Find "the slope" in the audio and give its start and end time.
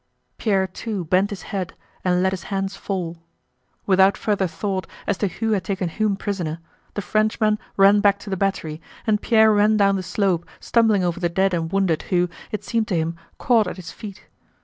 9.97-10.43